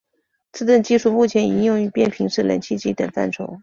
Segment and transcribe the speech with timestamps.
[0.51, 3.59] 此等技术目前已应用于变频式冷气机等范畴。